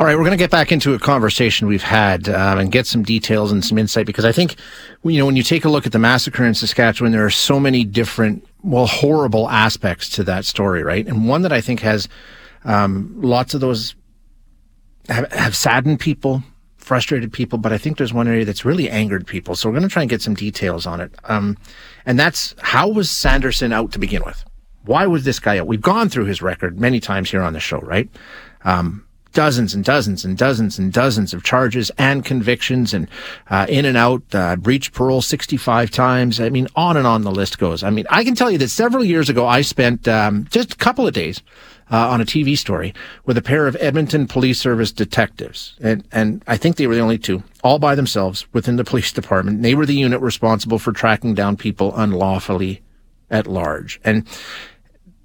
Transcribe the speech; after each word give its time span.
All 0.00 0.06
right, 0.06 0.14
we're 0.14 0.22
going 0.22 0.30
to 0.30 0.36
get 0.36 0.52
back 0.52 0.70
into 0.70 0.94
a 0.94 0.98
conversation 1.00 1.66
we've 1.66 1.82
had 1.82 2.28
um, 2.28 2.60
and 2.60 2.70
get 2.70 2.86
some 2.86 3.02
details 3.02 3.50
and 3.50 3.64
some 3.64 3.78
insight 3.78 4.06
because 4.06 4.24
I 4.24 4.30
think, 4.30 4.54
you 5.02 5.18
know, 5.18 5.26
when 5.26 5.34
you 5.34 5.42
take 5.42 5.64
a 5.64 5.68
look 5.68 5.86
at 5.86 5.92
the 5.92 5.98
massacre 5.98 6.44
in 6.44 6.54
Saskatchewan, 6.54 7.10
there 7.10 7.26
are 7.26 7.30
so 7.30 7.58
many 7.58 7.82
different, 7.82 8.46
well, 8.62 8.86
horrible 8.86 9.50
aspects 9.50 10.08
to 10.10 10.22
that 10.22 10.44
story, 10.44 10.84
right? 10.84 11.04
And 11.04 11.26
one 11.26 11.42
that 11.42 11.52
I 11.52 11.60
think 11.60 11.80
has 11.80 12.08
um, 12.64 13.12
lots 13.16 13.54
of 13.54 13.60
those 13.60 13.96
have, 15.08 15.32
have 15.32 15.56
saddened 15.56 15.98
people, 15.98 16.44
frustrated 16.76 17.32
people, 17.32 17.58
but 17.58 17.72
I 17.72 17.78
think 17.78 17.98
there's 17.98 18.14
one 18.14 18.28
area 18.28 18.44
that's 18.44 18.64
really 18.64 18.88
angered 18.88 19.26
people. 19.26 19.56
So 19.56 19.68
we're 19.68 19.74
going 19.80 19.88
to 19.88 19.92
try 19.92 20.02
and 20.02 20.10
get 20.10 20.22
some 20.22 20.34
details 20.34 20.86
on 20.86 21.00
it. 21.00 21.12
Um, 21.24 21.58
and 22.06 22.16
that's 22.16 22.54
how 22.60 22.86
was 22.86 23.10
Sanderson 23.10 23.72
out 23.72 23.90
to 23.92 23.98
begin 23.98 24.22
with? 24.24 24.44
Why 24.84 25.08
was 25.08 25.24
this 25.24 25.40
guy 25.40 25.58
out? 25.58 25.66
We've 25.66 25.80
gone 25.80 26.08
through 26.08 26.26
his 26.26 26.40
record 26.40 26.78
many 26.78 27.00
times 27.00 27.32
here 27.32 27.42
on 27.42 27.52
the 27.52 27.58
show, 27.58 27.80
right? 27.80 28.08
Um, 28.62 29.04
dozens 29.38 29.72
and 29.72 29.84
dozens 29.84 30.24
and 30.24 30.36
dozens 30.36 30.80
and 30.80 30.92
dozens 30.92 31.32
of 31.32 31.44
charges 31.44 31.92
and 31.96 32.24
convictions 32.24 32.92
and 32.92 33.06
uh, 33.50 33.66
in 33.68 33.84
and 33.84 33.96
out, 33.96 34.20
uh, 34.32 34.56
breached 34.56 34.92
parole 34.92 35.22
65 35.22 35.92
times. 35.92 36.40
I 36.40 36.48
mean, 36.48 36.66
on 36.74 36.96
and 36.96 37.06
on 37.06 37.22
the 37.22 37.30
list 37.30 37.56
goes. 37.56 37.84
I 37.84 37.90
mean, 37.90 38.04
I 38.10 38.24
can 38.24 38.34
tell 38.34 38.50
you 38.50 38.58
that 38.58 38.70
several 38.70 39.04
years 39.04 39.28
ago, 39.28 39.46
I 39.46 39.60
spent 39.60 40.08
um, 40.08 40.48
just 40.50 40.72
a 40.72 40.76
couple 40.76 41.06
of 41.06 41.14
days 41.14 41.40
uh, 41.88 42.08
on 42.08 42.20
a 42.20 42.24
TV 42.24 42.58
story 42.58 42.92
with 43.26 43.38
a 43.38 43.40
pair 43.40 43.68
of 43.68 43.76
Edmonton 43.78 44.26
Police 44.26 44.58
Service 44.58 44.90
detectives. 44.90 45.76
And, 45.80 46.02
and 46.10 46.42
I 46.48 46.56
think 46.56 46.74
they 46.74 46.88
were 46.88 46.96
the 46.96 47.00
only 47.00 47.18
two, 47.18 47.44
all 47.62 47.78
by 47.78 47.94
themselves 47.94 48.44
within 48.52 48.74
the 48.74 48.82
police 48.92 49.12
department. 49.12 49.62
They 49.62 49.76
were 49.76 49.86
the 49.86 49.94
unit 49.94 50.20
responsible 50.20 50.80
for 50.80 50.90
tracking 50.90 51.34
down 51.34 51.56
people 51.56 51.94
unlawfully 51.94 52.82
at 53.30 53.46
large. 53.46 54.00
And 54.02 54.26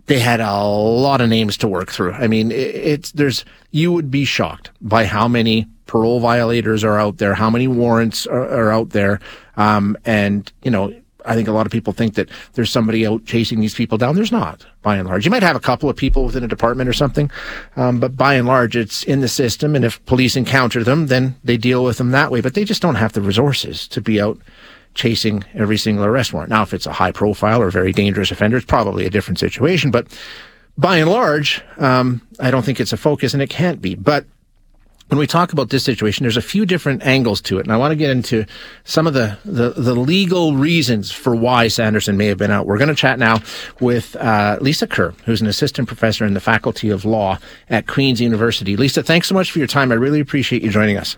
they 0.06 0.20
had 0.20 0.42
a 0.42 0.64
lot 0.64 1.22
of 1.22 1.30
names 1.30 1.58
to 1.58 1.68
work 1.68 1.92
through. 1.92 2.12
I 2.14 2.28
mean, 2.28 2.52
it's, 2.52 3.12
there's, 3.12 3.46
you 3.72 3.92
would 3.92 4.12
be 4.12 4.26
shocked 4.26 4.72
by 4.82 5.06
how 5.06 5.28
many 5.28 5.68
parole 5.86 6.20
violators 6.20 6.84
are 6.84 7.00
out 7.00 7.18
there, 7.18 7.34
how 7.36 7.50
many 7.50 7.68
warrants 7.68 8.28
are, 8.28 8.48
are 8.48 8.72
out 8.72 8.90
there. 8.90 9.20
Um, 9.56 9.98
and, 10.06 10.52
you 10.64 10.72
know, 10.72 10.94
I 11.26 11.36
think 11.36 11.48
a 11.48 11.54
lot 11.54 11.66
of 11.66 11.72
people 11.72 11.94
think 11.94 12.16
that 12.16 12.30
there's 12.54 12.72
somebody 12.72 13.08
out 13.08 13.24
chasing 13.26 13.62
these 13.62 13.76
people 13.76 13.98
down. 13.98 14.16
There's 14.16 14.32
not, 14.32 14.66
by 14.82 14.98
and 14.98 15.08
large. 15.08 15.24
You 15.24 15.32
might 15.32 15.44
have 15.44 15.56
a 15.56 15.62
couple 15.62 15.90
of 15.90 15.96
people 15.96 16.26
within 16.26 16.44
a 16.44 16.50
department 16.50 16.90
or 16.90 16.94
something, 16.94 17.32
um, 17.78 18.00
but 18.00 18.18
by 18.18 18.34
and 18.34 18.46
large, 18.46 18.76
it's 18.76 19.04
in 19.04 19.22
the 19.22 19.30
system. 19.30 19.74
And 19.74 19.86
if 19.86 20.04
police 20.06 20.36
encounter 20.36 20.84
them, 20.84 21.08
then 21.08 21.36
they 21.44 21.56
deal 21.56 21.84
with 21.84 21.98
them 21.98 22.12
that 22.12 22.30
way. 22.30 22.42
But 22.42 22.56
they 22.56 22.66
just 22.66 22.82
don't 22.82 22.96
have 22.96 23.14
the 23.14 23.22
resources 23.22 23.88
to 23.90 24.02
be 24.02 24.20
out 24.20 24.38
chasing 24.94 25.44
every 25.54 25.78
single 25.78 26.06
arrest 26.06 26.34
warrant. 26.34 26.50
Now, 26.50 26.64
if 26.64 26.74
it's 26.74 26.86
a 26.86 26.94
high 26.94 27.12
profile 27.12 27.62
or 27.62 27.70
very 27.70 27.92
dangerous 27.92 28.32
offender, 28.32 28.58
it's 28.58 28.66
probably 28.66 29.06
a 29.06 29.10
different 29.10 29.40
situation. 29.40 29.92
But 29.92 30.08
by 30.78 30.98
and 30.98 31.10
large, 31.10 31.62
um, 31.78 32.22
I 32.40 32.52
don't 32.52 32.64
think 32.64 32.80
it's 32.80 32.94
a 32.94 32.98
focus, 32.98 33.34
and 33.34 33.42
it 33.42 33.50
can't 33.50 33.82
be. 33.82 33.96
But 33.96 34.26
when 35.10 35.20
we 35.20 35.28
talk 35.28 35.54
about 35.54 35.70
this 35.70 35.84
situation, 35.84 36.24
there's 36.24 36.38
a 36.38 36.42
few 36.42 36.66
different 36.66 37.04
angles 37.04 37.42
to 37.42 37.60
it, 37.60 37.66
and 37.66 37.72
I 37.72 37.78
want 37.78 37.92
to 37.92 37.96
get 37.96 38.10
into 38.10 38.46
some 38.84 39.06
of 39.06 39.14
the, 39.14 39.38
the, 39.46 39.70
the 39.72 39.94
legal 39.94 40.56
reasons 40.56 41.12
for 41.12 41.36
why 41.36 41.68
Sanderson 41.68 42.18
may 42.18 42.26
have 42.28 42.38
been 42.38 42.50
out. 42.50 42.66
We're 42.66 42.80
going 42.80 42.90
to 42.90 42.96
chat 42.96 43.20
now 43.20 43.42
with 43.80 44.16
uh, 44.16 44.58
Lisa 44.62 44.88
Kerr, 44.88 45.14
who's 45.26 45.42
an 45.42 45.48
assistant 45.48 45.88
professor 45.88 46.26
in 46.26 46.34
the 46.34 46.40
Faculty 46.40 46.90
of 46.90 47.06
Law 47.06 47.38
at 47.70 47.86
Queen's 47.86 48.22
University. 48.22 48.76
Lisa, 48.76 49.04
thanks 49.04 49.28
so 49.28 49.36
much 49.36 49.52
for 49.52 49.60
your 49.60 49.68
time. 49.68 49.92
I 49.92 49.96
really 49.96 50.20
appreciate 50.20 50.64
you 50.64 50.72
joining 50.72 50.98
us. 50.98 51.18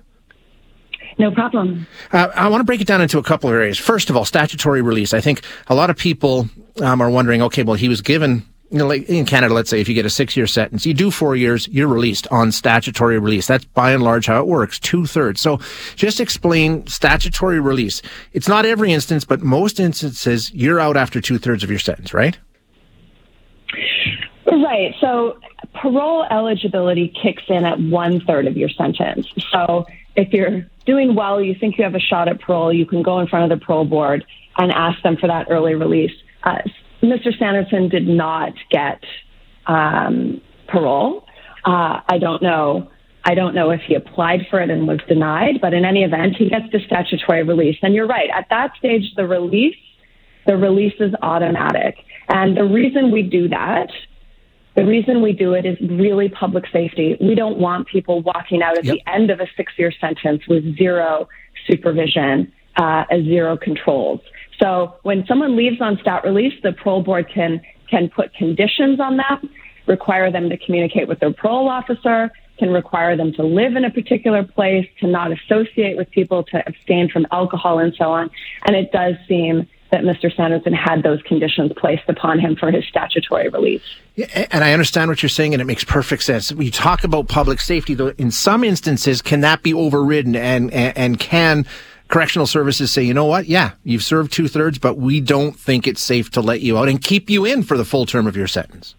No 1.18 1.32
problem. 1.32 1.88
Uh, 2.12 2.28
I 2.36 2.50
want 2.50 2.60
to 2.60 2.66
break 2.66 2.82
it 2.82 2.88
down 2.88 3.02
into 3.02 3.18
a 3.18 3.24
couple 3.24 3.50
of 3.50 3.56
areas. 3.56 3.78
First 3.78 4.10
of 4.10 4.18
all, 4.18 4.26
statutory 4.26 4.82
release. 4.82 5.14
I 5.14 5.22
think 5.22 5.42
a 5.68 5.76
lot 5.76 5.90
of 5.90 5.98
people 5.98 6.50
um, 6.82 7.02
are 7.02 7.10
wondering, 7.10 7.42
okay, 7.44 7.64
well, 7.64 7.76
he 7.76 7.88
was 7.88 8.02
given 8.02 8.46
you 8.72 8.80
know, 8.80 8.88
like 8.88 9.08
in 9.08 9.26
Canada, 9.26 9.54
let's 9.54 9.70
say 9.70 9.80
if 9.80 9.88
you 9.88 9.94
get 9.96 10.06
a 10.06 10.10
six 10.10 10.36
year 10.36 10.48
sentence, 10.48 10.86
you 10.86 10.94
do 10.94 11.12
four 11.12 11.36
years, 11.36 11.68
you're 11.68 11.88
released 11.88 12.28
on 12.32 12.52
statutory 12.52 13.20
release. 13.20 13.48
That's 13.48 13.64
by 13.66 13.92
and 13.92 14.04
large 14.04 14.26
how 14.26 14.40
it 14.40 14.48
works, 14.48 14.80
two 14.80 15.06
thirds. 15.06 15.40
So 15.40 15.60
just 15.96 16.20
explain 16.20 16.86
statutory 16.88 17.60
release. 17.60 18.02
It's 18.34 18.48
not 18.48 18.66
every 18.66 18.92
instance, 18.92 19.24
but 19.24 19.42
most 19.42 19.80
instances, 19.80 20.52
you're 20.52 20.80
out 20.80 20.98
after 20.98 21.22
two 21.22 21.38
thirds 21.38 21.64
of 21.64 21.70
your 21.70 21.80
sentence, 21.80 22.14
right? 22.14 22.38
Right. 24.52 24.94
So 25.00 25.40
parole 25.74 26.26
eligibility 26.32 27.14
kicks 27.22 27.44
in 27.48 27.66
at 27.66 27.80
one 27.80 28.20
third 28.22 28.48
of 28.48 28.58
your 28.58 28.70
sentence. 28.70 29.28
So 29.52 29.86
if 30.16 30.32
you're 30.34 30.66
doing 30.86 31.16
well, 31.16 31.42
you 31.42 31.56
think 31.60 31.78
you 31.78 31.84
have 31.84 31.96
a 31.96 32.00
shot 32.00 32.28
at 32.28 32.40
parole, 32.42 32.74
you 32.74 32.86
can 32.86 33.04
go 33.04 33.20
in 33.20 33.28
front 33.28 33.52
of 33.52 33.60
the 33.60 33.66
parole 33.66 33.86
board 33.86 34.26
and 34.58 34.72
ask 34.72 35.02
them 35.04 35.18
for 35.18 35.28
that 35.28 35.48
early 35.50 35.76
release. 35.76 36.12
Uh, 36.44 36.60
Mr. 37.02 37.38
Sanderson 37.38 37.90
did 37.90 38.08
not 38.08 38.54
get 38.72 39.04
um, 39.68 40.42
parole. 40.68 41.26
Uh, 41.66 42.00
I 42.08 42.18
don't 42.20 42.42
know. 42.42 42.90
I 43.24 43.34
don't 43.34 43.56
know 43.56 43.72
if 43.72 43.82
he 43.88 43.96
applied 43.96 44.42
for 44.50 44.62
it 44.62 44.70
and 44.70 44.88
was 44.88 45.00
denied, 45.08 45.60
but 45.60 45.74
in 45.74 45.84
any 45.84 46.04
event, 46.04 46.36
he 46.38 46.48
gets 46.48 46.66
the 46.72 46.80
statutory 46.86 47.44
release. 47.44 47.78
And 47.82 47.96
you're 47.96 48.08
right. 48.08 48.30
At 48.34 48.48
that 48.52 48.74
stage, 48.78 49.04
the 49.16 49.26
release, 49.26 49.76
the 50.46 50.56
release 50.56 50.94
is 51.00 51.12
automatic. 51.24 51.96
And 52.30 52.56
the 52.56 52.66
reason 52.66 53.12
we 53.12 53.24
do 53.24 53.50
that 53.50 53.90
the 54.76 54.86
reason 54.86 55.22
we 55.22 55.32
do 55.32 55.54
it 55.54 55.66
is 55.66 55.78
really 55.82 56.30
public 56.30 56.66
safety. 56.72 57.18
We 57.22 57.34
don't 57.34 57.58
want 57.58 57.88
people 57.88 58.22
walking 58.22 58.62
out 58.62 58.78
at 58.78 58.86
yep. 58.86 58.96
the 58.96 59.12
end 59.12 59.30
of 59.30 59.40
a 59.40 59.48
six 59.56 59.74
year 59.78 59.92
sentence 60.00 60.42
with 60.48 60.78
zero 60.78 61.30
supervision, 61.68 62.52
uh, 62.76 63.06
zero 63.24 63.58
controls. 63.58 64.20
So 64.62 64.96
when 65.04 65.26
someone 65.28 65.56
leaves 65.56 65.82
on 65.82 65.98
stat 66.02 66.24
release, 66.24 66.54
the 66.62 66.74
parole 66.74 67.04
board 67.04 67.30
can, 67.34 67.62
can 67.90 68.10
put 68.10 68.34
conditions 68.34 69.00
on 69.00 69.18
that, 69.18 69.42
require 69.88 70.32
them 70.32 70.50
to 70.50 70.58
communicate 70.58 71.08
with 71.08 71.20
their 71.20 71.34
parole 71.34 71.70
officer, 71.70 72.32
can 72.58 72.70
require 72.72 73.18
them 73.18 73.34
to 73.34 73.44
live 73.44 73.76
in 73.76 73.84
a 73.86 73.92
particular 73.92 74.44
place, 74.44 74.88
to 75.00 75.08
not 75.08 75.32
associate 75.32 75.98
with 75.98 76.10
people, 76.12 76.44
to 76.44 76.64
abstain 76.68 77.10
from 77.10 77.28
alcohol 77.32 77.80
and 77.80 77.94
so 77.98 78.12
on. 78.12 78.30
And 78.66 78.76
it 78.76 78.92
does 78.92 79.16
seem 79.28 79.68
that 79.92 80.02
Mr. 80.02 80.36
Sanderson 80.36 80.74
had 80.74 81.04
those 81.04 81.22
conditions 81.22 81.72
placed 81.78 82.08
upon 82.10 82.40
him 82.40 82.56
for 82.56 82.72
his 82.72 82.84
statutory 82.86 83.50
release. 83.50 83.84
Yeah, 84.16 84.48
and 84.52 84.64
I 84.64 84.74
understand 84.74 85.10
what 85.10 85.22
you're 85.22 85.30
saying, 85.30 85.54
and 85.54 85.62
it 85.62 85.66
makes 85.66 85.84
perfect 85.84 86.24
sense. 86.24 86.52
We 86.52 86.72
talk 86.72 87.04
about 87.04 87.28
public 87.28 87.60
safety, 87.60 87.94
though. 87.94 88.14
In 88.18 88.32
some 88.32 88.64
instances, 88.64 89.22
can 89.22 89.42
that 89.42 89.64
be 89.64 89.74
overridden, 89.74 90.36
and 90.36 90.72
and, 90.72 90.98
and 90.98 91.20
can 91.20 91.66
correctional 92.08 92.48
services 92.48 92.92
say, 92.92 93.04
you 93.04 93.14
know 93.14 93.26
what? 93.26 93.46
Yeah, 93.46 93.72
you've 93.84 94.04
served 94.04 94.32
two 94.32 94.48
thirds, 94.48 94.78
but 94.78 94.98
we 94.98 95.22
don't 95.22 95.58
think 95.58 95.88
it's 95.88 96.02
safe 96.02 96.32
to 96.32 96.42
let 96.42 96.62
you 96.62 96.78
out 96.78 96.88
and 96.88 97.02
keep 97.02 97.30
you 97.30 97.46
in 97.46 97.64
for 97.64 97.78
the 97.78 97.86
full 97.86 98.06
term 98.06 98.28
of 98.28 98.36
your 98.36 98.48
sentence. 98.48 98.96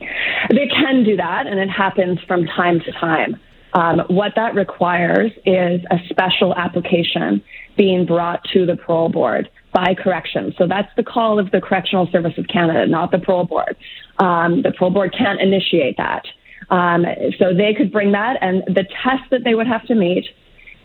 They 0.00 0.66
can 0.66 1.04
do 1.04 1.16
that, 1.16 1.46
and 1.46 1.60
it 1.60 1.70
happens 1.70 2.18
from 2.26 2.46
time 2.46 2.80
to 2.80 2.92
time. 2.92 3.40
Um, 3.72 4.00
what 4.08 4.32
that 4.36 4.54
requires 4.54 5.30
is 5.46 5.80
a 5.90 5.98
special 6.08 6.54
application 6.54 7.42
being 7.76 8.04
brought 8.04 8.42
to 8.52 8.66
the 8.66 8.76
parole 8.76 9.08
board 9.08 9.48
by 9.72 9.94
corrections. 9.94 10.54
So 10.58 10.66
that's 10.66 10.90
the 10.96 11.04
call 11.04 11.38
of 11.38 11.50
the 11.52 11.60
Correctional 11.60 12.08
Service 12.10 12.36
of 12.36 12.46
Canada, 12.48 12.86
not 12.86 13.12
the 13.12 13.18
parole 13.18 13.44
board. 13.44 13.76
Um, 14.18 14.62
the 14.62 14.72
parole 14.72 14.92
board 14.92 15.14
can't 15.16 15.40
initiate 15.40 15.96
that. 15.96 16.24
Um, 16.70 17.04
so 17.38 17.54
they 17.54 17.74
could 17.74 17.90
bring 17.90 18.12
that, 18.12 18.36
and 18.40 18.62
the 18.66 18.84
test 19.02 19.30
that 19.30 19.44
they 19.44 19.54
would 19.54 19.66
have 19.66 19.86
to 19.86 19.94
meet 19.94 20.24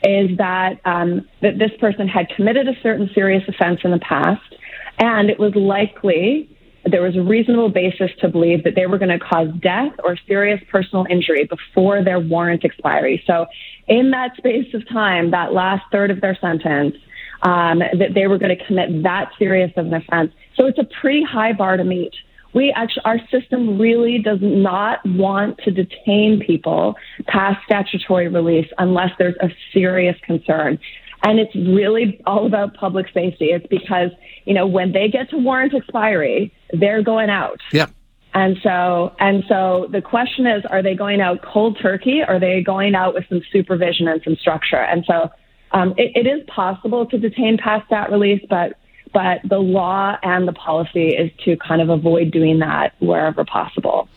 is 0.04 0.38
that 0.38 0.80
um, 0.86 1.28
that 1.42 1.58
this 1.58 1.72
person 1.80 2.08
had 2.08 2.28
committed 2.30 2.68
a 2.68 2.74
certain 2.81 3.10
serious 3.14 3.44
offense 3.48 3.81
in 3.84 3.92
the 3.92 4.00
past, 4.00 4.56
and 5.00 5.30
it 5.30 5.40
was 5.40 5.54
likely 5.56 6.50
there 6.86 7.02
was 7.02 7.16
a 7.16 7.22
reasonable 7.22 7.70
basis 7.70 8.12
to 8.22 8.30
believe 8.30 8.64
that 8.64 8.76
they 8.76 8.86
were 8.86 8.98
going 8.98 9.18
to 9.18 9.20
cause 9.20 9.48
death 9.60 9.92
or 10.04 10.18
serious 10.28 10.62
personal 10.72 11.06
injury 11.10 11.46
before 11.46 12.04
their 12.04 12.20
warrant 12.20 12.64
expiry. 12.64 13.24
So, 13.26 13.48
in 13.88 14.12
that 14.12 14.36
space 14.38 14.74
of 14.74 14.88
time, 14.90 15.32
that 15.32 15.54
last 15.54 15.84
third 15.92 16.12
of 16.12 16.22
their 16.22 16.38
sentence, 16.40 16.96
um, 17.42 17.80
that 17.80 18.14
they 18.14 18.28
were 18.28 18.38
going 18.38 18.56
to 18.56 18.66
commit 18.66 19.04
that 19.04 19.32
serious 19.38 19.72
of 19.78 19.88
an 19.88 19.94
offense. 19.94 20.32
So 20.56 20.66
it's 20.66 20.80
a 20.80 20.88
pretty 21.02 21.24
high 21.24 21.54
bar 21.54 21.78
to 21.78 21.84
meet. 21.84 22.14
We 22.54 22.72
actually, 22.72 23.04
our 23.06 23.20
system 23.30 23.78
really 23.78 24.20
does 24.20 24.40
not 24.42 25.06
want 25.06 25.60
to 25.66 25.72
detain 25.72 26.42
people 26.46 26.96
past 27.28 27.60
statutory 27.66 28.30
release 28.30 28.68
unless 28.78 29.12
there's 29.20 29.36
a 29.42 29.50
serious 29.74 30.16
concern. 30.26 30.80
And 31.25 31.39
it's 31.39 31.56
really 31.56 32.22
all 32.27 32.45
about 32.45 32.75
public 32.75 33.07
safety. 33.12 33.45
It's 33.45 33.66
because, 33.66 34.12
you 34.45 34.54
know, 34.54 34.68
when 34.68 34.92
they 34.92 35.10
get 35.10 35.31
to 35.31 35.38
warrant 35.38 35.74
expiry, 35.74 36.54
they're 36.72 37.01
going 37.01 37.31
out. 37.31 37.60
Yep. 37.72 37.89
And 38.36 38.57
so, 38.62 39.16
and 39.19 39.44
so 39.50 39.88
the 39.92 40.01
question 40.01 40.45
is, 40.45 40.63
are 40.69 40.83
they 40.83 40.94
going 40.94 41.22
out 41.22 41.42
cold 41.42 41.80
turkey? 41.81 42.22
Or 42.22 42.36
are 42.36 42.39
they 42.39 42.62
going 42.62 42.94
out 42.94 43.16
with 43.16 43.25
some 43.27 43.42
supervision 43.51 44.07
and 44.07 44.22
some 44.24 44.36
structure? 44.36 44.77
And 44.77 45.04
so, 45.07 45.31
um, 45.72 45.95
it, 45.98 46.12
it 46.16 46.27
is 46.27 46.45
possible 46.48 47.07
to 47.07 47.18
detain 47.18 47.57
past 47.57 47.89
that 47.89 48.12
release, 48.12 48.45
but 48.48 48.78
but 49.13 49.39
the 49.48 49.60
law 49.60 50.18
and 50.21 50.48
the 50.48 50.54
policy 50.54 51.07
is 51.07 51.31
to 51.45 51.56
kind 51.57 51.81
of 51.81 51.89
avoid 51.89 52.31
doing 52.31 52.60
that 52.60 52.94
wherever 53.00 53.45
possible. 53.45 54.10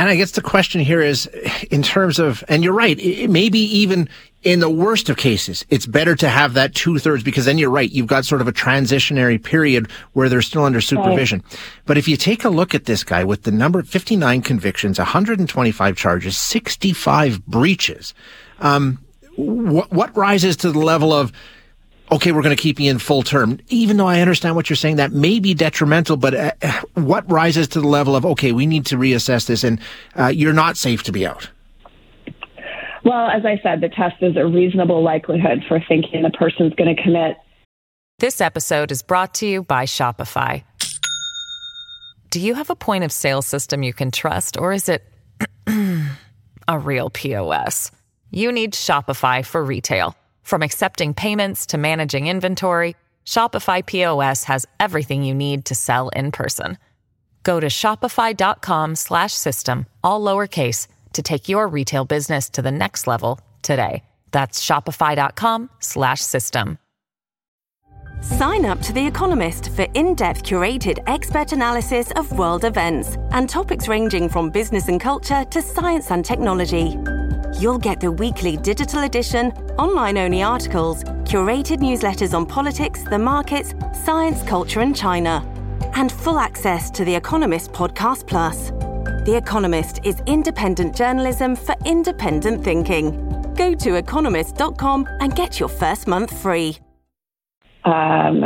And 0.00 0.08
I 0.08 0.16
guess 0.16 0.30
the 0.30 0.40
question 0.40 0.80
here 0.80 1.02
is 1.02 1.26
in 1.70 1.82
terms 1.82 2.18
of, 2.18 2.42
and 2.48 2.64
you're 2.64 2.72
right, 2.72 3.28
maybe 3.28 3.58
even 3.58 4.08
in 4.42 4.60
the 4.60 4.70
worst 4.70 5.10
of 5.10 5.18
cases, 5.18 5.66
it's 5.68 5.84
better 5.84 6.16
to 6.16 6.30
have 6.30 6.54
that 6.54 6.74
two 6.74 6.98
thirds 6.98 7.22
because 7.22 7.44
then 7.44 7.58
you're 7.58 7.68
right. 7.68 7.90
You've 7.92 8.06
got 8.06 8.24
sort 8.24 8.40
of 8.40 8.48
a 8.48 8.52
transitionary 8.52 9.44
period 9.44 9.90
where 10.14 10.30
they're 10.30 10.40
still 10.40 10.64
under 10.64 10.80
supervision. 10.80 11.42
Right. 11.44 11.60
But 11.84 11.98
if 11.98 12.08
you 12.08 12.16
take 12.16 12.46
a 12.46 12.48
look 12.48 12.74
at 12.74 12.86
this 12.86 13.04
guy 13.04 13.24
with 13.24 13.42
the 13.42 13.50
number 13.50 13.82
59 13.82 14.40
convictions, 14.40 14.98
125 14.98 15.96
charges, 15.98 16.38
65 16.38 17.44
breaches, 17.44 18.14
um, 18.60 19.04
what, 19.36 19.92
what 19.92 20.16
rises 20.16 20.56
to 20.56 20.72
the 20.72 20.78
level 20.78 21.12
of, 21.12 21.30
okay, 22.12 22.32
we're 22.32 22.42
going 22.42 22.56
to 22.56 22.62
keep 22.62 22.80
you 22.80 22.90
in 22.90 22.98
full 22.98 23.22
term. 23.22 23.58
Even 23.68 23.96
though 23.96 24.06
I 24.06 24.20
understand 24.20 24.56
what 24.56 24.68
you're 24.68 24.76
saying, 24.76 24.96
that 24.96 25.12
may 25.12 25.40
be 25.40 25.54
detrimental, 25.54 26.16
but 26.16 26.34
uh, 26.34 26.52
what 26.94 27.30
rises 27.30 27.68
to 27.68 27.80
the 27.80 27.88
level 27.88 28.16
of, 28.16 28.26
okay, 28.26 28.52
we 28.52 28.66
need 28.66 28.86
to 28.86 28.96
reassess 28.96 29.46
this 29.46 29.64
and 29.64 29.80
uh, 30.18 30.26
you're 30.26 30.52
not 30.52 30.76
safe 30.76 31.02
to 31.04 31.12
be 31.12 31.26
out? 31.26 31.48
Well, 33.04 33.28
as 33.28 33.44
I 33.46 33.58
said, 33.62 33.80
the 33.80 33.88
test 33.88 34.16
is 34.20 34.36
a 34.36 34.46
reasonable 34.46 35.02
likelihood 35.02 35.64
for 35.66 35.80
thinking 35.88 36.22
the 36.22 36.30
person's 36.30 36.74
going 36.74 36.94
to 36.94 37.02
commit. 37.02 37.36
This 38.18 38.40
episode 38.40 38.92
is 38.92 39.02
brought 39.02 39.34
to 39.34 39.46
you 39.46 39.62
by 39.62 39.86
Shopify. 39.86 40.62
Do 42.28 42.40
you 42.40 42.54
have 42.54 42.70
a 42.70 42.76
point 42.76 43.04
of 43.04 43.10
sale 43.10 43.42
system 43.42 43.82
you 43.82 43.94
can 43.94 44.10
trust, 44.10 44.58
or 44.58 44.72
is 44.72 44.88
it 44.88 45.02
a 46.68 46.78
real 46.78 47.08
POS? 47.08 47.90
You 48.30 48.52
need 48.52 48.74
Shopify 48.74 49.44
for 49.44 49.64
retail. 49.64 50.14
From 50.50 50.62
accepting 50.62 51.14
payments 51.14 51.64
to 51.66 51.78
managing 51.78 52.26
inventory, 52.26 52.96
Shopify 53.24 53.86
POS 53.86 54.42
has 54.44 54.66
everything 54.80 55.22
you 55.22 55.32
need 55.32 55.64
to 55.66 55.76
sell 55.76 56.08
in 56.08 56.32
person. 56.32 56.76
Go 57.44 57.60
to 57.60 57.68
shopify.com/system 57.68 59.86
all 60.02 60.20
lowercase 60.20 60.88
to 61.12 61.22
take 61.22 61.48
your 61.48 61.68
retail 61.68 62.04
business 62.04 62.50
to 62.50 62.62
the 62.62 62.72
next 62.72 63.06
level 63.06 63.38
today. 63.62 64.02
That's 64.32 64.60
shopify.com/system. 64.60 66.78
Sign 68.22 68.66
up 68.66 68.82
to 68.82 68.92
The 68.92 69.06
Economist 69.06 69.70
for 69.76 69.86
in-depth 69.94 70.42
curated 70.42 70.98
expert 71.06 71.52
analysis 71.52 72.10
of 72.16 72.36
world 72.36 72.64
events 72.64 73.16
and 73.30 73.48
topics 73.48 73.86
ranging 73.86 74.28
from 74.28 74.50
business 74.50 74.88
and 74.88 75.00
culture 75.00 75.44
to 75.44 75.62
science 75.62 76.10
and 76.10 76.24
technology. 76.24 76.98
You'll 77.58 77.78
get 77.78 78.00
the 78.00 78.12
weekly 78.12 78.56
digital 78.56 79.04
edition, 79.04 79.52
online 79.80 80.18
only 80.18 80.42
articles, 80.42 81.02
curated 81.24 81.78
newsletters 81.78 82.34
on 82.34 82.44
politics, 82.44 83.02
the 83.04 83.18
markets, 83.18 83.74
science, 84.04 84.42
culture, 84.42 84.80
and 84.80 84.94
China, 84.94 85.42
and 85.96 86.12
full 86.12 86.38
access 86.38 86.90
to 86.90 87.02
The 87.02 87.14
Economist 87.14 87.72
Podcast 87.72 88.26
Plus. 88.26 88.72
The 89.24 89.34
Economist 89.42 90.00
is 90.04 90.20
independent 90.26 90.94
journalism 90.94 91.56
for 91.56 91.74
independent 91.86 92.62
thinking. 92.62 93.26
Go 93.54 93.74
to 93.74 93.94
economist.com 93.94 95.08
and 95.20 95.34
get 95.34 95.58
your 95.58 95.70
first 95.70 96.06
month 96.06 96.38
free. 96.42 96.76
Um, 97.86 98.44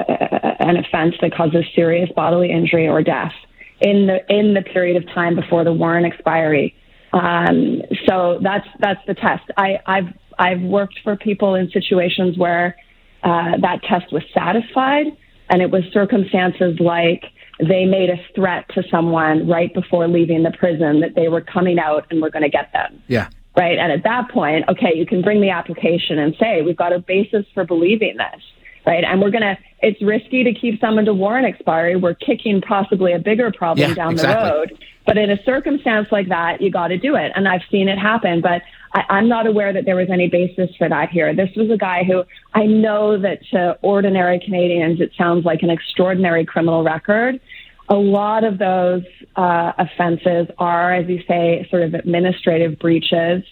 an 0.60 0.76
offense 0.76 1.16
that 1.20 1.34
causes 1.36 1.64
serious 1.74 2.08
bodily 2.14 2.52
injury 2.52 2.86
or 2.86 3.02
death 3.02 3.32
in 3.80 4.06
the 4.06 4.20
in 4.32 4.54
the 4.54 4.62
period 4.62 4.96
of 4.96 5.04
time 5.12 5.34
before 5.34 5.64
the 5.64 5.72
warrant 5.72 6.06
expiry 6.06 6.76
um, 7.14 7.80
so 8.08 8.40
that's 8.42 8.66
that's 8.80 9.00
the 9.06 9.14
test. 9.14 9.44
I, 9.56 9.78
have 9.86 10.06
I've 10.38 10.60
worked 10.60 10.98
for 11.02 11.16
people 11.16 11.54
in 11.54 11.70
situations 11.70 12.36
where 12.38 12.76
uh, 13.22 13.56
that 13.60 13.82
test 13.88 14.12
was 14.12 14.22
satisfied, 14.32 15.06
and 15.48 15.62
it 15.62 15.70
was 15.70 15.82
circumstances 15.92 16.78
like 16.80 17.24
they 17.58 17.84
made 17.84 18.10
a 18.10 18.16
threat 18.34 18.66
to 18.74 18.82
someone 18.90 19.48
right 19.48 19.72
before 19.72 20.08
leaving 20.08 20.42
the 20.42 20.52
prison 20.58 21.00
that 21.00 21.14
they 21.14 21.28
were 21.28 21.40
coming 21.40 21.78
out 21.78 22.06
and 22.10 22.20
were 22.20 22.30
going 22.30 22.42
to 22.42 22.48
get 22.48 22.72
them. 22.72 23.02
Yeah. 23.06 23.28
Right. 23.56 23.78
And 23.78 23.92
at 23.92 24.02
that 24.02 24.30
point, 24.30 24.68
okay, 24.68 24.92
you 24.96 25.06
can 25.06 25.22
bring 25.22 25.40
the 25.40 25.50
application 25.50 26.18
and 26.18 26.34
say, 26.40 26.62
we've 26.62 26.76
got 26.76 26.92
a 26.92 26.98
basis 26.98 27.46
for 27.54 27.64
believing 27.64 28.16
this. 28.16 28.42
Right. 28.86 29.02
And 29.02 29.20
we're 29.22 29.30
going 29.30 29.42
to, 29.42 29.56
it's 29.80 30.02
risky 30.02 30.44
to 30.44 30.52
keep 30.52 30.78
someone 30.78 31.06
to 31.06 31.14
warrant 31.14 31.46
expiry. 31.46 31.96
We're 31.96 32.14
kicking 32.14 32.60
possibly 32.60 33.14
a 33.14 33.18
bigger 33.18 33.50
problem 33.50 33.88
yeah, 33.88 33.94
down 33.94 34.12
exactly. 34.12 34.50
the 34.50 34.54
road. 34.54 34.78
But 35.06 35.16
in 35.18 35.30
a 35.30 35.42
circumstance 35.44 36.08
like 36.10 36.28
that, 36.28 36.60
you 36.60 36.70
got 36.70 36.88
to 36.88 36.98
do 36.98 37.16
it. 37.16 37.32
And 37.34 37.48
I've 37.48 37.62
seen 37.70 37.88
it 37.88 37.98
happen, 37.98 38.40
but 38.40 38.62
I, 38.94 39.18
am 39.18 39.28
not 39.28 39.46
aware 39.46 39.72
that 39.72 39.84
there 39.84 39.96
was 39.96 40.08
any 40.10 40.28
basis 40.28 40.70
for 40.76 40.88
that 40.88 41.10
here. 41.10 41.34
This 41.34 41.50
was 41.56 41.70
a 41.70 41.76
guy 41.76 42.04
who 42.04 42.24
I 42.54 42.64
know 42.64 43.18
that 43.18 43.40
to 43.50 43.78
ordinary 43.82 44.40
Canadians, 44.40 45.00
it 45.00 45.12
sounds 45.18 45.44
like 45.44 45.62
an 45.62 45.70
extraordinary 45.70 46.44
criminal 46.44 46.84
record. 46.84 47.40
A 47.88 47.96
lot 47.96 48.44
of 48.44 48.58
those 48.58 49.02
uh, 49.36 49.72
offenses 49.78 50.46
are, 50.58 50.94
as 50.94 51.08
you 51.08 51.22
say, 51.28 51.66
sort 51.70 51.82
of 51.82 51.94
administrative 51.94 52.78
breaches. 52.78 53.42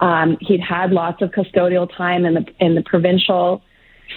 Um, 0.00 0.38
he'd 0.40 0.60
had 0.60 0.90
lots 0.90 1.20
of 1.22 1.32
custodial 1.32 1.94
time 1.94 2.24
in 2.24 2.34
the 2.34 2.46
in 2.60 2.74
the 2.74 2.82
provincial 2.82 3.62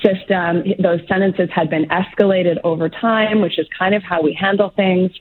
system. 0.02 0.64
Those 0.80 1.00
sentences 1.08 1.50
had 1.54 1.70
been 1.70 1.86
escalated 1.86 2.58
over 2.64 2.90
time, 2.90 3.42
which 3.42 3.58
is 3.60 3.68
kind 3.78 3.96
of 3.96 4.04
how 4.04 4.22
we 4.22 4.34
handle 4.34 4.72
things. 4.76 5.12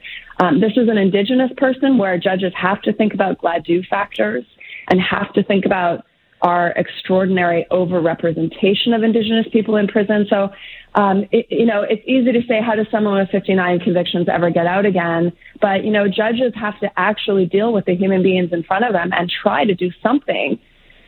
Um, 0.40 0.60
this 0.60 0.72
is 0.76 0.88
an 0.88 0.98
Indigenous 0.98 1.50
person 1.56 1.98
where 1.98 2.18
judges 2.18 2.52
have 2.56 2.82
to 2.82 2.92
think 2.92 3.14
about 3.14 3.40
Gladue 3.40 3.86
factors 3.88 4.44
and 4.88 5.00
have 5.00 5.32
to 5.34 5.42
think 5.42 5.64
about 5.64 6.04
our 6.42 6.70
extraordinary 6.76 7.66
overrepresentation 7.70 8.94
of 8.94 9.02
Indigenous 9.02 9.46
people 9.52 9.76
in 9.76 9.88
prison. 9.88 10.26
So, 10.28 10.50
um, 10.94 11.26
it, 11.32 11.46
you 11.50 11.66
know, 11.66 11.82
it's 11.82 12.02
easy 12.06 12.32
to 12.32 12.42
say, 12.46 12.60
how 12.60 12.74
does 12.74 12.86
someone 12.90 13.18
with 13.18 13.30
59 13.30 13.80
convictions 13.80 14.28
ever 14.30 14.50
get 14.50 14.66
out 14.66 14.84
again? 14.84 15.32
But, 15.60 15.84
you 15.84 15.90
know, 15.90 16.08
judges 16.08 16.52
have 16.54 16.78
to 16.80 16.90
actually 16.96 17.46
deal 17.46 17.72
with 17.72 17.86
the 17.86 17.94
human 17.94 18.22
beings 18.22 18.50
in 18.52 18.62
front 18.62 18.84
of 18.84 18.92
them 18.92 19.10
and 19.12 19.30
try 19.42 19.64
to 19.64 19.74
do 19.74 19.90
something 20.02 20.58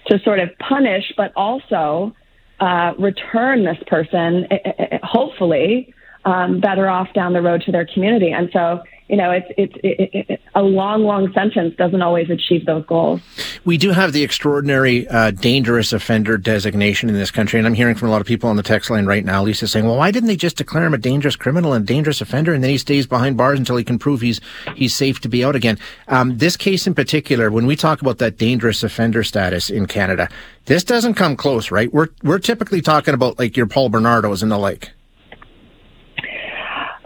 to 0.06 0.19
sort 0.25 0.40
of 0.40 0.49
punish, 0.58 1.12
but 1.16 1.32
also 1.37 2.14
uh, 2.60 2.93
return 2.99 3.64
this 3.64 3.78
person, 3.87 4.46
eh, 4.50 4.58
eh, 4.64 4.72
eh, 4.78 4.99
hopefully, 5.02 5.94
um, 6.25 6.60
better 6.60 6.88
off 6.88 7.12
down 7.14 7.32
the 7.32 7.43
road 7.43 7.62
to 7.62 7.72
their 7.72 7.87
community. 7.87 8.31
And 8.32 8.50
so, 8.52 8.82
you 9.08 9.16
know, 9.16 9.31
it's 9.31 9.46
it's 9.56 9.75
it, 9.82 10.28
it, 10.28 10.40
a 10.55 10.62
long, 10.62 11.02
long 11.02 11.32
sentence 11.32 11.75
doesn't 11.76 12.02
always 12.02 12.28
achieve 12.28 12.66
those 12.66 12.84
goals. 12.84 13.20
We 13.64 13.78
do 13.78 13.93
have 13.93 14.12
the 14.12 14.22
extraordinary 14.22 15.08
uh, 15.08 15.31
dangerous 15.31 15.93
offender 15.94 16.36
designation 16.36 17.08
in 17.08 17.15
this 17.15 17.31
country, 17.31 17.58
and 17.58 17.67
I'm 17.67 17.74
hearing 17.74 17.94
from 17.94 18.08
a 18.08 18.10
lot 18.10 18.20
of 18.20 18.27
people 18.27 18.50
on 18.50 18.56
the 18.56 18.62
text 18.62 18.91
line 18.91 19.06
right 19.06 19.24
now. 19.24 19.43
Lisa 19.43 19.67
saying, 19.67 19.86
"Well, 19.86 19.96
why 19.96 20.10
didn't 20.10 20.27
they 20.27 20.36
just 20.36 20.56
declare 20.56 20.84
him 20.84 20.93
a 20.93 20.98
dangerous 20.98 21.36
criminal 21.36 21.72
and 21.72 21.86
dangerous 21.86 22.20
offender, 22.20 22.53
and 22.53 22.62
then 22.62 22.70
he 22.70 22.79
stays 22.79 23.06
behind 23.06 23.38
bars 23.38 23.58
until 23.58 23.77
he 23.77 23.84
can 23.84 23.98
prove 23.98 24.20
he's 24.20 24.41
he's 24.74 24.94
safe 24.94 25.20
to 25.20 25.29
be 25.29 25.43
out 25.43 25.56
again?" 25.56 25.79
Um, 26.08 26.36
this 26.36 26.56
case 26.56 26.86
in 26.86 26.94
particular, 26.94 27.50
when 27.50 27.67
we 27.67 27.77
talk 27.77 28.03
about 28.03 28.19
that 28.19 28.36
dangerous 28.36 28.82
offender 28.82 29.24
status 29.24 29.70
in 29.70 29.86
Canada, 29.86 30.29
this 30.67 30.84
doesn't 30.84 31.15
come 31.15 31.34
close, 31.34 31.70
right? 31.70 31.93
We're 31.93 32.08
we're 32.22 32.38
typically 32.38 32.82
talking 32.82 33.15
about 33.15 33.38
like 33.38 33.56
your 33.56 33.67
Paul 33.67 33.88
Bernardos 33.88 34.43
and 34.43 34.53
the 34.53 34.58
like. 34.58 34.93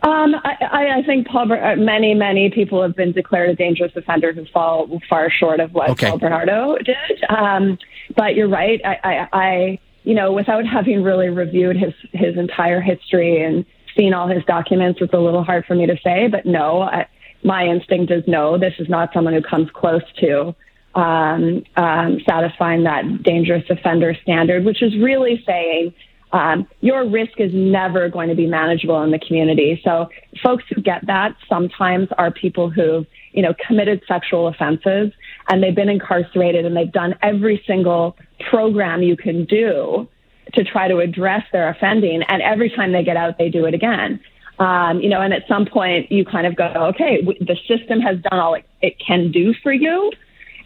Um, 0.02 0.34
I, 0.44 0.98
I 0.98 1.02
think 1.06 1.28
Paul, 1.28 1.52
uh, 1.52 1.76
many, 1.76 2.14
many 2.14 2.50
people 2.50 2.82
have 2.82 2.96
been 2.96 3.12
declared 3.12 3.50
a 3.50 3.54
dangerous 3.54 3.92
offender 3.94 4.32
who 4.32 4.44
fall 4.46 5.00
far 5.08 5.30
short 5.30 5.60
of 5.60 5.72
what 5.72 5.90
okay. 5.90 6.08
Paul 6.08 6.18
Bernardo 6.18 6.76
did. 6.78 7.24
Um, 7.28 7.78
but 8.16 8.34
you're 8.34 8.48
right. 8.48 8.80
I, 8.84 8.98
I, 9.04 9.28
I, 9.32 9.78
you 10.02 10.14
know, 10.14 10.32
without 10.32 10.66
having 10.66 11.04
really 11.04 11.28
reviewed 11.28 11.76
his 11.76 11.94
his 12.12 12.36
entire 12.36 12.80
history 12.80 13.44
and 13.44 13.64
seen 13.96 14.12
all 14.12 14.26
his 14.26 14.44
documents, 14.44 15.00
it's 15.00 15.12
a 15.12 15.18
little 15.18 15.44
hard 15.44 15.64
for 15.66 15.76
me 15.76 15.86
to 15.86 15.96
say. 16.02 16.26
But 16.26 16.46
no, 16.46 16.82
I, 16.82 17.06
my 17.44 17.64
instinct 17.64 18.10
is 18.10 18.24
no. 18.26 18.58
This 18.58 18.74
is 18.80 18.88
not 18.88 19.10
someone 19.14 19.34
who 19.34 19.42
comes 19.42 19.70
close 19.72 20.02
to 20.18 20.54
um, 20.94 21.62
um, 21.76 22.20
satisfying 22.28 22.84
that 22.84 23.22
dangerous 23.22 23.64
offender 23.70 24.16
standard, 24.22 24.64
which 24.64 24.82
is 24.82 24.96
really 24.98 25.42
saying 25.46 25.94
um, 26.32 26.66
your 26.80 27.08
risk 27.08 27.38
is 27.38 27.52
never 27.52 28.08
going 28.08 28.28
to 28.28 28.34
be 28.34 28.46
manageable 28.46 29.02
in 29.02 29.10
the 29.10 29.18
community. 29.18 29.80
So 29.84 30.08
folks 30.42 30.64
who 30.74 30.80
get 30.80 31.06
that 31.06 31.36
sometimes 31.48 32.08
are 32.16 32.30
people 32.30 32.70
who've, 32.70 33.06
you 33.32 33.42
know, 33.42 33.54
committed 33.66 34.02
sexual 34.08 34.48
offenses 34.48 35.12
and 35.48 35.62
they've 35.62 35.74
been 35.74 35.90
incarcerated 35.90 36.64
and 36.64 36.76
they've 36.76 36.92
done 36.92 37.14
every 37.22 37.62
single 37.66 38.16
program 38.50 39.02
you 39.02 39.16
can 39.16 39.44
do 39.44 40.08
to 40.54 40.64
try 40.64 40.88
to 40.88 40.98
address 40.98 41.42
their 41.52 41.68
offending. 41.68 42.22
And 42.22 42.42
every 42.42 42.70
time 42.70 42.92
they 42.92 43.04
get 43.04 43.16
out, 43.16 43.36
they 43.38 43.50
do 43.50 43.66
it 43.66 43.74
again. 43.74 44.20
Um, 44.58 45.00
you 45.00 45.08
know, 45.08 45.20
and 45.20 45.34
at 45.34 45.42
some 45.48 45.66
point 45.66 46.10
you 46.10 46.24
kind 46.24 46.46
of 46.46 46.56
go, 46.56 46.66
okay, 46.94 47.20
the 47.22 47.56
system 47.66 48.00
has 48.00 48.18
done 48.20 48.38
all 48.38 48.54
it, 48.54 48.64
it 48.80 48.94
can 48.98 49.32
do 49.32 49.54
for 49.62 49.72
you 49.72 50.12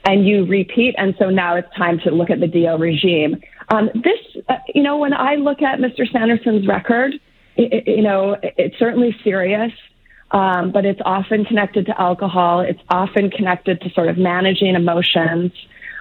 and 0.05 0.27
you 0.27 0.45
repeat. 0.47 0.95
And 0.99 1.15
so 1.19 1.31
now 1.31 1.57
it's 1.57 1.73
time 1.77 1.99
to 2.01 2.11
look 2.11 2.31
at 2.31 2.41
the 2.41 2.47
DO 2.47 2.77
regime. 2.79 3.41
Um, 3.69 3.91
this, 3.95 4.43
uh, 4.49 4.57
you 4.75 4.83
know, 4.83 4.99
when 4.99 5.13
I 5.13 5.35
look 5.35 5.63
at 5.63 5.79
Mr. 5.79 6.11
Sanderson's 6.11 6.67
record, 6.67 7.15
it, 7.57 7.87
it, 7.87 7.97
you 7.97 8.03
know, 8.03 8.37
it's 8.43 8.79
certainly 8.79 9.17
serious. 9.25 9.73
Um, 10.33 10.73
but 10.73 10.85
it's 10.85 11.01
often 11.05 11.45
connected 11.45 11.87
to 11.87 12.01
alcohol. 12.01 12.61
It's 12.61 12.81
often 12.89 13.31
connected 13.31 13.81
to 13.83 13.91
sort 13.91 14.09
of 14.09 14.19
managing 14.19 14.75
emotions. 14.75 15.53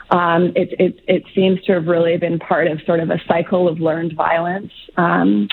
Um, 0.10 0.52
it, 0.56 0.74
it, 0.80 1.00
it 1.08 1.24
seems 1.36 1.62
to 1.66 1.74
have 1.74 1.86
really 1.86 2.18
been 2.18 2.40
part 2.40 2.68
of 2.68 2.82
sort 2.88 3.02
of 3.02 3.12
a 3.12 3.20
cycle 3.28 3.68
of 3.68 3.80
learned 3.80 4.16
violence, 4.16 4.72
um, 4.98 5.48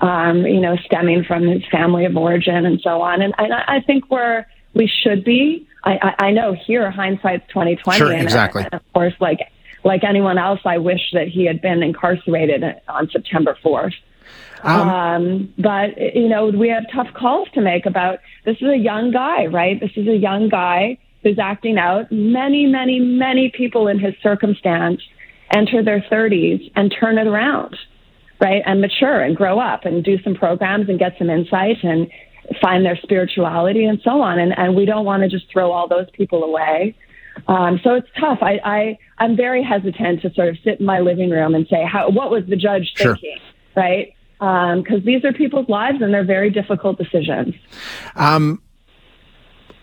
um, 0.00 0.44
you 0.44 0.60
know, 0.60 0.76
stemming 0.84 1.24
from 1.24 1.46
his 1.46 1.62
family 1.70 2.06
of 2.06 2.16
origin 2.16 2.66
and 2.66 2.80
so 2.80 3.02
on. 3.02 3.22
And, 3.22 3.34
and 3.38 3.52
I 3.54 3.80
think 3.86 4.10
we're, 4.10 4.46
we 4.74 4.90
should 5.02 5.24
be. 5.24 5.68
I, 5.84 5.92
I, 6.02 6.24
I 6.26 6.30
know 6.32 6.54
here 6.66 6.90
hindsight's 6.90 7.48
twenty 7.52 7.76
twenty. 7.76 7.98
Sure, 7.98 8.12
exactly. 8.12 8.62
And, 8.64 8.72
and 8.72 8.80
of 8.80 8.92
course, 8.92 9.14
like 9.20 9.38
like 9.88 10.04
anyone 10.04 10.38
else, 10.38 10.60
I 10.64 10.78
wish 10.78 11.00
that 11.14 11.26
he 11.26 11.44
had 11.44 11.60
been 11.60 11.82
incarcerated 11.82 12.62
on 12.86 13.10
September 13.10 13.58
fourth. 13.62 13.94
Um, 14.62 14.88
um, 14.88 15.54
but 15.58 15.96
you 16.14 16.28
know, 16.28 16.46
we 16.46 16.68
have 16.68 16.84
tough 16.94 17.12
calls 17.14 17.48
to 17.54 17.60
make 17.60 17.86
about 17.86 18.18
this 18.44 18.56
is 18.60 18.68
a 18.68 18.76
young 18.76 19.10
guy, 19.10 19.46
right? 19.46 19.80
This 19.80 19.92
is 19.96 20.06
a 20.06 20.16
young 20.16 20.48
guy 20.48 20.98
who's 21.22 21.38
acting 21.38 21.78
out. 21.78 22.12
Many, 22.12 22.66
many, 22.66 23.00
many 23.00 23.50
people 23.50 23.88
in 23.88 23.98
his 23.98 24.14
circumstance 24.22 25.00
enter 25.50 25.82
their 25.82 26.04
30s 26.12 26.70
and 26.76 26.94
turn 27.00 27.18
it 27.18 27.26
around, 27.26 27.76
right? 28.40 28.62
And 28.66 28.80
mature 28.80 29.22
and 29.22 29.36
grow 29.36 29.58
up 29.58 29.84
and 29.84 30.04
do 30.04 30.22
some 30.22 30.34
programs 30.34 30.88
and 30.88 30.98
get 30.98 31.14
some 31.18 31.30
insight 31.30 31.82
and 31.82 32.10
find 32.60 32.84
their 32.84 32.98
spirituality 33.02 33.84
and 33.84 34.00
so 34.02 34.20
on. 34.20 34.38
And, 34.38 34.56
and 34.56 34.76
we 34.76 34.84
don't 34.84 35.04
want 35.04 35.22
to 35.22 35.28
just 35.28 35.50
throw 35.50 35.72
all 35.72 35.88
those 35.88 36.10
people 36.12 36.44
away. 36.44 36.94
Um, 37.46 37.80
so 37.84 37.94
it's 37.94 38.08
tough. 38.18 38.38
I, 38.42 38.60
I, 38.64 38.98
I'm 39.18 39.36
very 39.36 39.62
hesitant 39.62 40.22
to 40.22 40.32
sort 40.34 40.48
of 40.48 40.56
sit 40.64 40.80
in 40.80 40.86
my 40.86 41.00
living 41.00 41.30
room 41.30 41.54
and 41.54 41.66
say, 41.68 41.84
how, 41.84 42.10
what 42.10 42.30
was 42.30 42.44
the 42.46 42.56
judge 42.56 42.92
thinking, 42.96 43.38
right? 43.76 44.14
Because 44.38 44.98
um, 44.98 45.04
these 45.04 45.24
are 45.24 45.32
people's 45.32 45.68
lives 45.68 46.00
and 46.00 46.12
they're 46.12 46.24
very 46.24 46.50
difficult 46.50 46.98
decisions. 46.98 47.54
Um, 48.14 48.62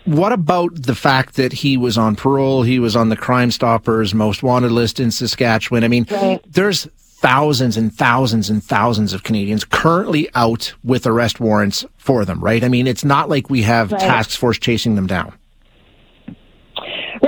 what 0.06 0.32
about 0.32 0.84
the 0.84 0.96
fact 0.96 1.36
that 1.36 1.52
he 1.52 1.78
was 1.78 1.98
on 1.98 2.16
parole? 2.16 2.64
He 2.64 2.80
was 2.80 2.96
on 2.96 3.10
the 3.10 3.18
Crime 3.18 3.52
Stoppers 3.52 4.14
most 4.14 4.44
wanted 4.44 4.72
list 4.72 5.00
in 5.00 5.12
Saskatchewan. 5.12 5.84
I 5.84 5.88
mean, 5.88 6.06
right. 6.12 6.40
there's 6.48 6.88
thousands 7.26 7.76
and 7.76 7.94
thousands 7.94 8.50
and 8.52 8.64
thousands 8.64 9.14
of 9.14 9.24
Canadians 9.24 9.66
currently 9.66 10.30
out 10.36 10.74
with 10.84 11.08
arrest 11.08 11.40
warrants 11.40 11.84
for 11.98 12.24
them, 12.24 12.40
right? 12.40 12.64
I 12.64 12.68
mean, 12.68 12.86
it's 12.86 13.04
not 13.04 13.30
like 13.30 13.50
we 13.50 13.64
have 13.64 13.92
right. 13.92 14.00
task 14.00 14.38
force 14.38 14.60
chasing 14.60 14.96
them 14.96 15.08
down. 15.08 15.34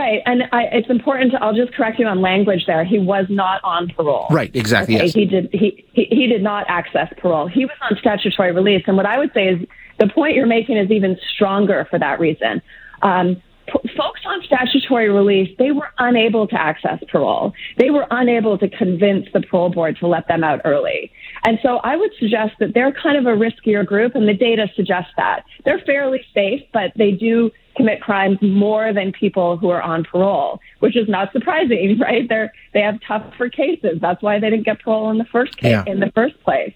Right, 0.08 0.22
and 0.26 0.44
I, 0.54 0.64
it's 0.72 0.90
important 0.90 1.32
to. 1.32 1.44
I'll 1.44 1.54
just 1.54 1.74
correct 1.74 2.00
you 2.00 2.08
on 2.08 2.22
language 2.22 2.66
there. 2.66 2.86
He 2.86 2.98
was 2.98 3.26
not 3.30 3.62
on 3.64 3.90
parole. 3.90 4.28
Right, 4.30 4.56
exactly. 4.56 4.96
Okay? 4.96 5.06
Yes. 5.06 5.14
He 5.14 5.26
did. 5.26 5.50
He, 5.52 5.86
he 5.92 6.08
he 6.10 6.28
did 6.28 6.42
not 6.42 6.66
access 6.70 7.12
parole. 7.18 7.48
He 7.48 7.66
was 7.66 7.76
on 7.90 7.98
statutory 8.00 8.54
release, 8.54 8.84
and 8.88 8.96
what 8.96 9.06
I 9.06 9.18
would 9.18 9.32
say 9.34 9.48
is 9.50 9.68
the 10.00 10.08
point 10.08 10.36
you're 10.36 10.48
making 10.48 10.78
is 10.78 10.90
even 10.92 11.18
stronger 11.34 11.88
for 11.90 12.00
that 12.00 12.22
reason. 12.22 12.62
Um, 13.02 13.42
p- 13.68 13.90
folks 13.98 14.22
on 14.26 14.42
statutory 14.46 15.10
release, 15.10 15.54
they 15.60 15.72
were 15.72 15.90
unable 15.98 16.48
to 16.48 16.56
access 16.60 17.00
parole. 17.12 17.54
They 17.78 17.90
were 17.90 18.08
unable 18.10 18.58
to 18.60 18.70
convince 18.70 19.28
the 19.34 19.42
parole 19.42 19.70
board 19.70 19.98
to 20.00 20.08
let 20.08 20.30
them 20.30 20.42
out 20.42 20.62
early. 20.64 21.12
And 21.44 21.60
so 21.62 21.78
I 21.84 21.98
would 21.98 22.12
suggest 22.18 22.54
that 22.60 22.74
they're 22.74 22.94
kind 22.94 23.18
of 23.18 23.26
a 23.26 23.38
riskier 23.38 23.86
group, 23.86 24.16
and 24.16 24.28
the 24.28 24.34
data 24.34 24.68
suggests 24.76 25.12
that. 25.18 25.44
They're 25.66 25.82
fairly 25.86 26.22
safe, 26.34 26.62
but 26.72 26.94
they 26.96 27.12
do 27.12 27.52
commit 27.78 28.02
crimes 28.02 28.38
more 28.42 28.92
than 28.92 29.12
people 29.12 29.58
who 29.58 29.70
are 29.70 29.82
on 29.82 30.04
parole, 30.04 30.60
which 30.80 30.98
is 30.98 31.08
not 31.08 31.32
surprising, 31.32 31.98
right? 32.02 32.28
They're 32.28 32.52
they 32.74 32.82
have 32.82 33.00
tougher 33.08 33.50
cases. 33.50 34.00
That's 34.02 34.22
why 34.22 34.40
they 34.40 34.50
didn't 34.50 34.66
get 34.66 34.82
parole 34.82 35.10
in 35.12 35.18
the 35.18 35.26
first 35.26 35.58
case, 35.58 35.72
yeah. 35.72 35.84
in 35.86 36.00
the 36.00 36.12
first 36.14 36.42
place. 36.44 36.74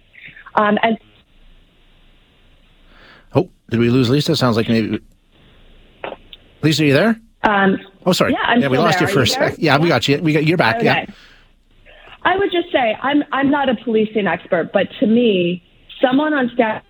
Um, 0.55 0.77
and 0.83 0.97
oh, 3.33 3.49
did 3.69 3.79
we 3.79 3.89
lose 3.89 4.09
Lisa? 4.09 4.35
Sounds 4.35 4.55
like 4.55 4.69
maybe. 4.69 4.99
Lisa, 6.61 6.83
are 6.83 6.85
you 6.85 6.93
there? 6.93 7.19
Um, 7.43 7.79
oh, 8.05 8.13
sorry. 8.13 8.33
Yeah, 8.33 8.39
I'm 8.43 8.61
yeah 8.61 8.67
we 8.67 8.77
lost 8.77 8.99
there. 8.99 9.07
you 9.07 9.13
for 9.13 9.21
a 9.23 9.27
sec. 9.27 9.55
Yeah, 9.57 9.77
we 9.77 9.87
got 9.87 10.07
you. 10.07 10.21
We 10.21 10.33
got 10.33 10.45
you're 10.45 10.57
back. 10.57 10.77
Okay. 10.77 10.85
Yeah. 10.85 11.05
I 12.23 12.37
would 12.37 12.51
just 12.51 12.71
say 12.71 12.95
I'm 13.01 13.23
I'm 13.31 13.49
not 13.49 13.67
a 13.69 13.75
policing 13.83 14.27
expert, 14.27 14.71
but 14.71 14.87
to 14.99 15.07
me, 15.07 15.63
someone 16.01 16.33
on 16.33 16.51
staff 16.53 16.83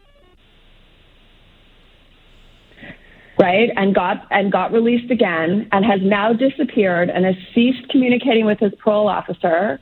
right 3.42 3.70
and 3.76 3.96
got 3.96 4.28
and 4.30 4.52
got 4.52 4.72
released 4.72 5.12
again 5.12 5.68
and 5.72 5.84
has 5.84 6.00
now 6.04 6.32
disappeared 6.32 7.10
and 7.10 7.26
has 7.26 7.36
ceased 7.54 7.90
communicating 7.90 8.46
with 8.46 8.60
his 8.60 8.72
parole 8.76 9.08
officer. 9.08 9.80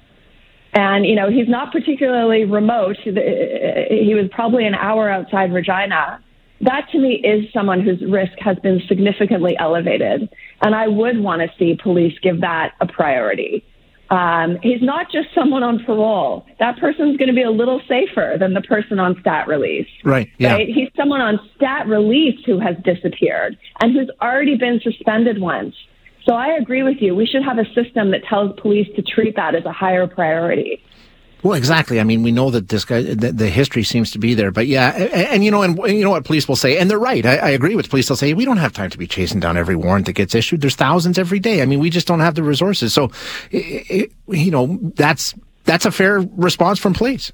And 0.74 1.06
you 1.06 1.16
know 1.16 1.30
he's 1.30 1.50
not 1.50 1.72
particularly 1.72 2.46
remote. 2.46 2.98
He 3.04 4.14
was 4.16 4.30
probably 4.32 4.66
an 4.66 4.76
hour 4.76 5.10
outside 5.10 5.54
regina. 5.54 6.24
That 6.62 6.88
to 6.92 7.00
me 7.00 7.16
is 7.16 7.52
someone 7.54 7.82
whose 7.82 8.02
risk 8.02 8.34
has 8.40 8.58
been 8.60 8.82
significantly 8.88 9.56
elevated. 9.58 10.30
And 10.62 10.76
i 10.76 10.88
would 10.88 11.20
want 11.20 11.42
to 11.42 11.50
see 11.58 11.78
police 11.82 12.18
give 12.22 12.42
that 12.42 12.74
a 12.80 12.88
priority 12.88 13.66
um, 14.10 14.58
he's 14.64 14.82
not 14.82 15.12
just 15.12 15.28
someone 15.36 15.64
on 15.64 15.84
parole. 15.84 16.46
That 16.60 16.80
person's 16.80 17.18
going 17.18 17.28
to 17.28 17.34
be 17.34 17.44
a 17.44 17.52
little 17.52 17.80
safer 17.88 18.38
than 18.40 18.54
the 18.54 18.62
person 18.62 19.00
on 19.00 19.16
stat 19.22 19.48
release. 19.48 19.88
Right. 20.04 20.30
Yeah. 20.38 20.54
Right? 20.54 20.68
He's 20.68 20.90
someone 20.96 21.22
on 21.22 21.40
stat 21.56 21.88
release 21.88 22.40
who 22.46 22.60
has 22.60 22.76
disappeared 22.84 23.58
and 23.82 23.94
who's 23.94 24.10
already 24.22 24.58
been 24.58 24.80
suspended 24.84 25.40
once. 25.40 25.76
So 26.28 26.36
I 26.36 26.50
agree 26.60 26.84
with 26.84 26.98
you. 27.00 27.16
We 27.16 27.26
should 27.26 27.44
have 27.44 27.58
a 27.58 27.66
system 27.74 28.12
that 28.12 28.24
tells 28.28 28.60
police 28.60 28.88
to 28.96 29.02
treat 29.02 29.36
that 29.36 29.56
as 29.56 29.66
a 29.66 29.72
higher 29.72 30.08
priority. 30.08 30.82
Well, 31.42 31.54
exactly. 31.54 32.00
I 32.00 32.04
mean, 32.04 32.22
we 32.22 32.32
know 32.32 32.52
that 32.52 32.68
this 32.68 32.84
guy, 32.84 33.02
the, 33.02 33.32
the 33.32 33.50
history 33.50 33.84
seems 33.84 34.12
to 34.12 34.20
be 34.20 34.34
there, 34.34 34.52
but 34.52 34.68
yeah, 34.68 34.94
and, 34.94 35.14
and, 35.14 35.46
you 35.46 35.52
know, 35.52 35.62
and, 35.62 35.78
you 35.88 36.04
know 36.04 36.10
what 36.10 36.26
police 36.26 36.48
will 36.48 36.58
say, 36.58 36.78
and 36.78 36.90
they're 36.90 37.00
right. 37.00 37.26
I, 37.26 37.38
I, 37.38 37.50
agree 37.52 37.76
with 37.76 37.90
police. 37.90 38.10
They'll 38.10 38.18
say 38.18 38.34
we 38.34 38.44
don't 38.44 38.58
have 38.58 38.74
time 38.74 38.90
to 38.90 38.98
be 38.98 39.08
chasing 39.08 39.40
down 39.40 39.56
every 39.56 39.76
warrant 39.76 40.06
that 40.08 40.14
gets 40.14 40.36
issued. 40.36 40.60
There's 40.60 40.76
thousands 40.76 41.18
every 41.18 41.40
day. 41.40 41.62
I 41.62 41.66
mean, 41.66 41.80
we 41.80 41.90
just 41.90 42.08
don't 42.08 42.20
have 42.20 42.36
the 42.36 42.44
resources. 42.44 42.94
So, 42.94 43.12
it, 43.52 43.90
it, 43.90 44.12
you 44.28 44.52
know, 44.52 44.80
that's 44.96 45.34
that's 45.64 45.86
a 45.86 45.92
fair 45.92 46.20
response 46.20 46.78
from 46.78 46.94
police. 46.94 47.32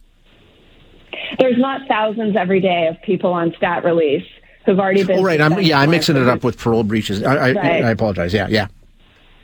There's 1.39 1.57
not 1.57 1.81
thousands 1.87 2.35
every 2.35 2.61
day 2.61 2.87
of 2.87 3.01
people 3.01 3.33
on 3.33 3.53
stat 3.57 3.83
release 3.83 4.25
who've 4.65 4.79
already 4.79 5.03
been. 5.03 5.19
Oh, 5.19 5.23
right. 5.23 5.41
I'm, 5.41 5.59
yeah, 5.61 5.79
I'm 5.79 5.89
mixing 5.89 6.15
it 6.15 6.27
up 6.27 6.43
with 6.43 6.57
parole 6.57 6.83
breaches. 6.83 7.23
I, 7.23 7.35
I, 7.35 7.51
right. 7.53 7.85
I 7.85 7.89
apologize. 7.91 8.33
Yeah, 8.33 8.47
yeah. 8.49 8.67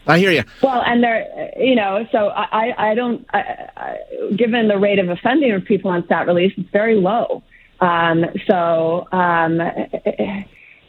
I 0.08 0.17
hear 0.17 0.31
you. 0.31 0.43
Well, 0.63 0.81
and 0.86 1.03
there, 1.03 1.51
you 1.58 1.75
know, 1.75 2.08
so 2.12 2.29
I, 2.29 2.91
I 2.91 2.96
don't, 2.96 3.25
I, 3.34 3.39
I, 3.77 3.98
given 4.36 4.67
the 4.67 4.77
rate 4.77 5.00
of 5.00 5.10
offending 5.10 5.51
of 5.51 5.63
people 5.65 5.91
on 5.91 6.03
stat 6.05 6.27
release, 6.27 6.53
it's 6.58 6.70
very 6.72 6.96
low. 6.96 7.43
Um, 7.79 8.25
so, 8.48 9.08
um, 9.12 9.62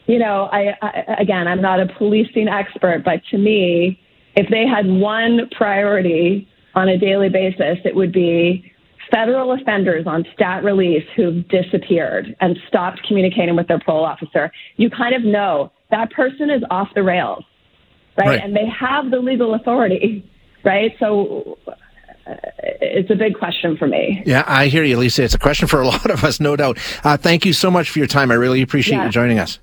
you 0.07 0.19
know, 0.19 0.49
I, 0.51 0.77
I, 0.81 1.17
again, 1.19 1.47
I'm 1.47 1.61
not 1.61 1.81
a 1.81 1.87
policing 1.87 2.49
expert, 2.49 3.03
but 3.05 3.23
to 3.31 3.39
me, 3.39 4.01
if 4.35 4.49
they 4.51 4.67
had 4.67 4.87
one 4.87 5.49
priority 5.57 6.49
on 6.75 6.89
a 6.89 6.97
daily 6.97 7.29
basis, 7.29 7.79
it 7.85 7.95
would 7.95 8.13
be 8.13 8.73
federal 9.11 9.53
offenders 9.53 10.07
on 10.07 10.25
stat 10.35 10.65
release 10.65 11.05
who've 11.15 11.47
disappeared 11.49 12.35
and 12.41 12.59
stopped 12.67 13.03
communicating 13.07 13.57
with 13.57 13.69
their 13.69 13.79
parole 13.79 14.05
officer. 14.05 14.51
You 14.77 14.89
kind 14.89 15.15
of 15.15 15.23
know 15.23 15.71
that 15.91 16.11
person 16.13 16.49
is 16.49 16.63
off 16.71 16.89
the 16.95 17.03
rails 17.03 17.45
right? 18.17 18.27
right? 18.27 18.41
And 18.43 18.55
they 18.55 18.67
have 18.67 19.11
the 19.11 19.19
legal 19.19 19.55
authority, 19.55 20.29
right? 20.65 20.95
So 20.99 21.59
uh, 21.67 22.35
it's 22.81 23.11
a 23.11 23.15
big 23.15 23.35
question 23.39 23.77
for 23.77 23.87
me. 23.87 24.23
Yeah, 24.27 24.45
I 24.47 24.67
hear 24.67 24.85
you, 24.85 24.99
Lisa. 24.99 25.25
It's 25.25 25.35
a 25.35 25.39
question 25.39 25.69
for 25.69 25.81
a 25.81 25.87
lot 25.95 26.11
of 26.11 26.25
us, 26.25 26.41
no 26.41 26.57
doubt. 26.57 26.79
Uh, 27.05 27.17
thank 27.17 27.45
you 27.45 27.53
so 27.53 27.71
much 27.71 27.91
for 27.91 27.99
your 27.99 28.09
time. 28.09 28.31
I 28.31 28.35
really 28.35 28.63
appreciate 28.63 28.99
yeah. 28.99 29.07
you 29.07 29.11
joining 29.11 29.39
us. 29.39 29.59